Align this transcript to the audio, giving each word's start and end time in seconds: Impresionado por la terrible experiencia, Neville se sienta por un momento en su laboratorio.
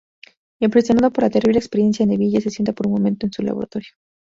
Impresionado 0.63 1.11
por 1.11 1.25
la 1.25 1.29
terrible 1.29 1.59
experiencia, 1.59 2.07
Neville 2.07 2.41
se 2.41 2.49
sienta 2.49 2.73
por 2.73 2.87
un 2.87 2.93
momento 2.93 3.27
en 3.27 3.33
su 3.33 3.43
laboratorio. 3.43 3.91